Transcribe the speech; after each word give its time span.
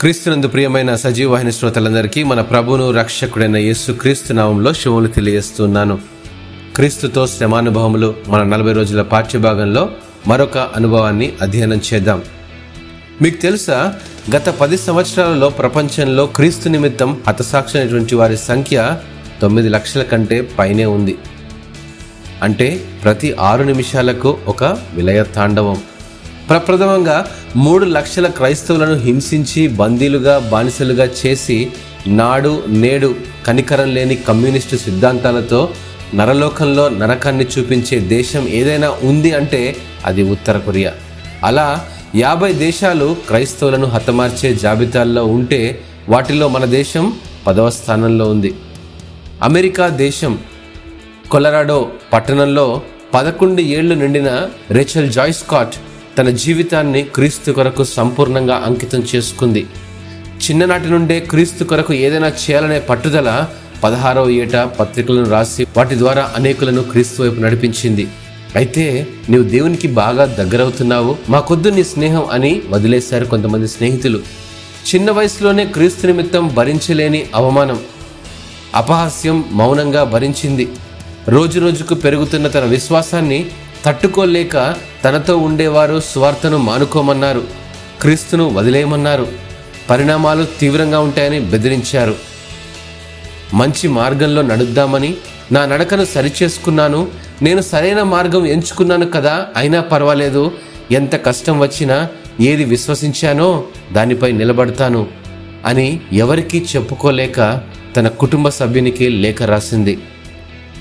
క్రీస్తునందు 0.00 0.48
ప్రియమైన 0.48 0.96
సజీవవాహిని 0.96 1.52
శ్రోతలందరికీ 1.52 2.22
మన 2.22 2.40
ప్రభును 2.40 2.90
రక్షకుడైన 2.90 3.56
యేసు 3.56 3.92
క్రీస్తు 3.92 4.32
నామంలో 4.32 4.72
శుభములు 4.72 5.06
తెలియజేస్తున్నాను. 5.06 5.98
క్రీస్తుతో 6.76 7.26
శ్రమానుభవములు 7.26 8.14
మన 8.28 8.42
నలభై 8.42 8.72
రోజుల 8.72 9.02
పాఠ్యభాగంలో 9.02 9.90
మరొక 10.26 10.58
అనుభవాన్ని 10.58 11.32
అధ్యయనం 11.42 11.80
చేద్దాం. 11.94 12.22
మీకు 13.22 13.42
తెలుసా 13.42 13.94
గత 14.36 14.48
పది 14.48 14.78
సంవత్సరాలలో 14.78 15.48
ప్రపంచంలో 15.48 16.26
క్రీస్తు 16.26 16.68
నిమిత్తం 16.68 17.20
హతసాక్షైనటువంటి 17.28 18.14
వారి 18.14 18.36
సంఖ్య 18.36 18.96
తొమ్మిది 19.42 19.68
లక్షల 19.68 20.02
కంటే 20.02 20.48
పైనే 20.58 20.84
ఉంది. 20.84 21.18
అంటే 22.42 22.84
ప్రతి 23.04 23.34
ఆరు 23.40 23.62
నిమిషాలకు 23.62 24.38
ఒక 24.46 24.64
విలయ 24.64 25.22
తాండవం 25.22 25.78
ప్రప్రథమంగా 26.48 27.30
మూడు 27.56 27.84
లక్షల 27.84 28.26
క్రైస్తవులను 28.26 28.96
హింసించి 28.98 29.68
బందీలుగా 29.68 30.38
బానిసలుగా 30.38 31.04
చేసి 31.04 31.70
నాడు 32.06 32.62
నేడు 32.68 33.14
కనికరం 33.46 33.94
లేని 33.94 34.16
కమ్యూనిస్టు 34.16 34.76
సిద్ధాంతాలతో 34.76 35.70
నరలోకంలో 36.14 36.88
నరకాన్ని 36.88 37.44
చూపించే 37.44 38.00
దేశం 38.00 38.48
ఏదైనా 38.48 38.90
ఉంది 39.02 39.32
అంటే 39.32 39.76
అది 40.04 40.22
ఉత్తర 40.22 40.58
కొరియా. 40.58 40.92
అలా 41.44 41.84
యాభై 42.14 42.52
దేశాలు 42.52 43.16
క్రైస్తవులను 43.26 43.86
హతమార్చే 43.86 44.54
జాబితాల్లో 44.54 45.24
ఉంటే 45.24 45.80
వాటిలో 46.08 46.48
మన 46.48 46.64
దేశం 46.64 47.12
పదవ 47.46 47.70
స్థానంలో 47.70 48.30
ఉంది. 48.30 48.54
అమెరికా 49.42 49.88
దేశం 49.88 50.38
కొలరాడో 51.30 51.92
పట్టణంలో 52.12 52.82
పదకొండు 53.14 53.60
ఏళ్ళు 53.60 53.94
నిండిన 53.94 54.48
రేచల్ 54.70 55.12
జాయ్ 55.12 55.32
స్కాట్ 55.32 55.76
తన 56.18 56.30
జీవితాన్ని 56.30 57.02
క్రీస్తు 57.02 57.52
కొరకు 57.52 57.84
సంపూర్ణంగా 57.84 58.62
అంకితం 58.66 59.02
చేసుకుంది. 59.14 59.66
చిన్ననాటి 60.44 60.86
నుండే 60.86 61.20
క్రీస్తు 61.20 61.64
కొరకు 61.64 61.94
ఏదైనా 61.94 62.28
చేయాలనే 62.28 62.80
పట్టుదల 62.80 63.46
పదహారవ 63.84 64.30
ఏట 64.30 64.56
పత్రికలను 64.56 65.30
రాసి 65.30 65.66
వాటి 65.76 65.98
ద్వారా 65.98 66.32
అనేకులను 66.36 66.82
క్రీస్తు 66.82 67.22
వైపు 67.22 67.40
నడిపించింది. 67.40 68.08
అయితే 68.56 69.06
నీవు 69.30 69.42
దేవునికి 69.42 69.88
బాగా 69.88 70.24
దగ్గరవుతున్నావు. 70.24 71.16
మాకొద్దు 71.28 71.68
నీ 71.68 71.84
స్నేహం 71.84 72.26
అని 72.30 72.62
వదిలేశారు 72.68 73.24
కొంతమంది 73.24 73.68
స్నేహితులు. 73.68 74.18
చిన్న 74.94 75.10
వయసులోనే 75.10 75.64
క్రీస్తు 75.64 76.06
నిమిత్తం 76.06 76.54
భరించలేని 76.54 77.26
అవమానం 77.34 77.80
అపహాస్యం 78.74 79.44
మౌనంగా 79.52 80.04
భరించింది. 80.04 80.68
రోజు 81.28 81.60
రోజుకు 81.60 81.94
పెరుగుతున్న 81.94 82.48
తన 82.48 82.64
విశ్వాసాన్ని 82.64 83.46
తట్టుకోలేక 83.84 84.74
తనతో 85.04 85.36
ఉండేవారు 85.36 86.00
స్వార్థను 86.00 86.56
మానుకోమన్నారు 86.58 87.44
క్రీస్తును 88.00 88.48
వదిలేయమన్నారు 88.48 89.28
పరిణామాలు 89.90 90.46
తీవ్రంగా 90.60 91.00
ఉంటాయని 91.00 91.40
బెదిరించారు. 91.40 92.16
మంచి 93.54 93.88
మార్గంలో 93.88 94.42
నడుద్దామని 94.42 95.14
నా 95.52 95.66
నడకను 95.66 96.04
సరిచేసుకున్నాను 96.04 97.08
నేను 97.42 97.60
సరైన 97.60 98.02
మార్గం 98.02 98.46
ఎంచుకున్నాను 98.46 99.06
కదా 99.06 99.46
అయినా 99.56 99.80
పర్వాలేదు 99.80 100.52
ఎంత 100.90 101.24
కష్టం 101.24 101.58
వచ్చినా 101.58 102.08
ఏది 102.40 102.64
విశ్వసించానో 102.64 103.64
దానిపై 103.92 104.32
నిలబడతాను 104.32 105.06
అని 105.66 106.00
ఎవరికీ 106.12 106.66
చెప్పుకోలేక 106.76 107.60
తన 107.96 108.08
కుటుంబ 108.08 108.48
సభ్యునికి 108.48 109.08
లేఖ 109.08 109.42
రాసింది. 109.42 109.98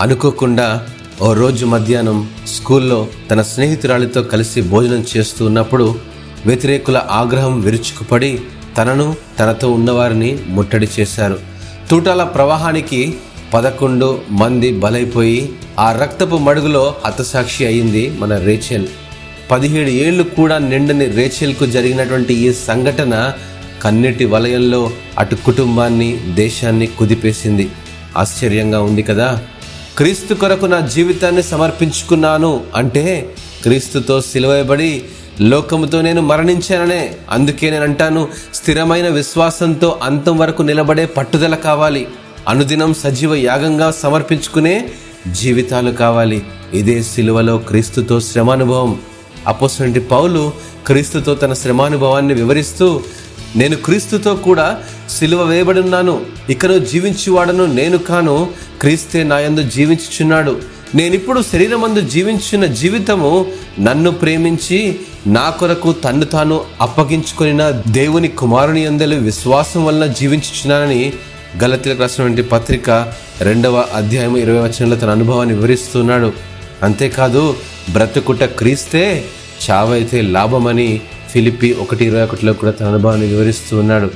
అనుకోకుండా 0.00 0.86
ఓ 1.22 1.32
రోజు 1.32 1.66
మధ్యాహ్నం 1.66 2.30
స్కూల్లో 2.46 3.06
తన 3.30 3.42
స్నేహితురాలితో 3.42 4.22
కలిసి 4.22 4.62
భోజనం 4.62 5.04
చేస్తూ 5.16 5.46
ఉన్నప్పుడు 5.46 5.94
వ్యతిరేకుల 6.46 7.02
ఆగ్రహం 7.10 7.60
విరుచుకుపడి 7.60 8.40
తనను 8.78 9.16
తనతో 9.38 9.70
ఉన్నవారిని 9.70 10.38
ముట్టడి 10.46 10.88
చేశారు. 11.00 11.38
తూటాల 11.90 12.22
ప్రవాహానికి 12.22 13.16
పదకొండు 13.54 14.18
మంది 14.30 14.72
బలైపోయి 14.72 15.52
ఆ 15.78 15.92
రక్తపు 15.92 16.36
మడుగులో 16.36 16.94
హతసాక్షి 17.04 17.66
అయింది 17.66 18.10
మన 18.18 18.36
రేచెల్. 18.36 18.86
పదిహేడు 19.50 19.88
ఏళ్ళు 19.88 20.22
కూడా 20.22 20.58
నిండని 20.58 21.06
రేచెల్కు 21.06 21.66
జరిగినటువంటి 21.66 22.34
ఈ 22.34 22.52
సంఘటన 22.52 23.32
కన్నీటి 23.82 24.24
వలయంలో 24.24 24.90
అటు 25.18 25.34
కుటుంబాన్ని 25.34 26.20
దేశాన్ని 26.34 26.86
కుదిపేసింది. 26.86 27.68
ఆశ్చర్యంగా 28.16 28.82
ఉంది 28.82 29.02
కదా? 29.02 29.42
క్రీస్తు 29.96 30.34
కొరకు 30.34 30.66
నా 30.66 30.80
జీవితాన్ని 30.80 31.42
సమర్పించుకున్నాను 31.42 32.60
అంటే 32.74 33.34
క్రీస్తుతో 33.62 34.20
సిలువయబడి 34.20 35.04
లోకముతో 35.40 36.00
నేను 36.00 36.22
మరణించాననే. 36.22 37.14
అందుకే 37.30 37.70
నేను 37.70 37.82
అంటాను 37.82 38.28
స్థిరమైన 38.54 39.08
విశ్వాసంతో 39.08 40.00
అంతం 40.02 40.38
వరకు 40.38 40.62
నిలబడే 40.62 41.06
పట్టుదల 41.06 41.54
కావాలి. 41.54 42.08
అనుదినం 42.48 42.94
సజీవ 42.94 43.34
యాగంగా 43.34 43.90
సమర్పించుకునే 43.90 44.88
జీవితాలు 45.32 45.90
కావాలి. 45.90 46.42
ఇదే 46.74 47.02
సిలువలో 47.02 47.58
క్రీస్తుతో 47.58 48.20
శ్రమానుభవం. 48.20 49.00
అపోసంటి 49.46 50.00
పౌలు 50.00 50.52
క్రీస్తుతో 50.86 51.34
తన 51.34 51.52
శ్రమానుభవాన్ని 51.52 52.34
వివరిస్తూ 52.34 53.02
నేను 53.56 53.76
క్రీస్తుతో 53.76 54.34
కూడా 54.34 54.78
సిలువ 55.18 55.42
వేయబడున్నాను. 55.42 56.20
ఇకను 56.50 56.78
జీవించువాడను 56.78 57.66
నేను 57.66 57.98
కాను. 57.98 58.50
క్రీస్తే 58.80 59.22
నాయందు 59.22 59.62
జీవించుచున్నాడు. 59.62 60.60
నేనిప్పుడు 60.94 61.42
శరీరమందు 61.52 62.00
జీవించిన 62.00 62.66
జీవితము 62.66 63.46
నన్ను 63.80 64.10
ప్రేమించి 64.10 65.00
నా 65.26 65.50
కొరకు 65.50 65.92
తన్ను 65.92 66.24
తాను 66.24 66.60
అప్పగించుకున్న 66.80 67.70
దేవుని 67.70 68.28
కుమారుని 68.28 68.86
అందరి 68.86 69.16
విశ్వాసం 69.16 69.84
వలన 69.84 70.06
జీవించుచున్నానని 70.06 71.12
గలతీలకు 71.62 72.00
రాసినటువంటి 72.00 72.42
పత్రిక 72.42 73.12
రెండవ 73.40 73.84
అధ్యాయం 73.94 74.36
ఇరవై 74.36 74.58
వచనంలో 74.58 74.96
తన 74.96 75.10
అనుభవాన్ని 75.10 75.54
వివరిస్తున్నాడు. 75.54 76.32
అంతేకాదు 76.82 77.56
బ్రతుకుట 77.92 78.44
క్రీస్తే 78.44 79.24
చావైతే 79.70 80.20
లాభమని 80.20 81.00
ఫిలిపి 81.32 81.72
ఒకటి 81.72 82.04
ఇరవై 82.04 82.22
ఒకటిలో 82.22 82.52
కూడా 82.52 82.72
తన 82.72 82.86
అనుభవాన్ని 82.86 83.26
వివరిస్తూ 83.26 83.78
ఉన్నాడు. 83.78 84.10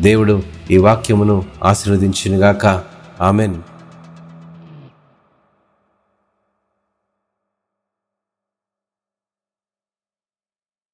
దేవుడు 0.00 0.42
ఈ 0.70 0.76
వాక్యమును 0.76 1.44
ఆశీర్వదించినగాక. 1.64 2.82
ఆమెన్. 3.20 3.54